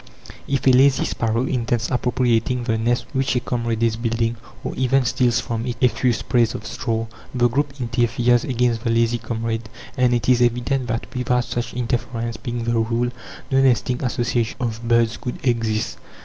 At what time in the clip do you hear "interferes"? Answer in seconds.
7.79-8.43